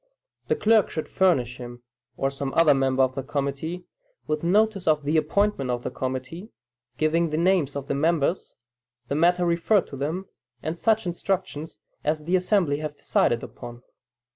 The 0.47 0.55
clerk 0.55 0.89
should 0.89 1.07
furnish 1.07 1.57
him, 1.57 1.83
or 2.17 2.31
some 2.31 2.55
other 2.55 2.73
member 2.73 3.03
of 3.03 3.13
the 3.13 3.21
committee, 3.21 3.85
with 4.25 4.43
notice 4.43 4.87
of 4.87 5.03
the 5.03 5.15
appointment 5.15 5.69
of 5.69 5.83
the 5.83 5.91
committee, 5.91 6.49
giving 6.97 7.29
the 7.29 7.37
names 7.37 7.75
of 7.75 7.85
the 7.85 7.93
members, 7.93 8.55
the 9.09 9.15
matter 9.15 9.45
referred 9.45 9.85
to 9.89 9.95
them, 9.97 10.25
and 10.63 10.75
such 10.75 11.05
instructions 11.05 11.79
as 12.03 12.23
the 12.23 12.35
assembly 12.35 12.77
have 12.79 12.97
decided 12.97 13.43
upon. 13.43 13.83